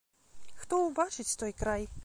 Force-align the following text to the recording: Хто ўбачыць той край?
Хто 0.61 0.79
ўбачыць 0.87 1.37
той 1.45 1.57
край? 1.63 1.89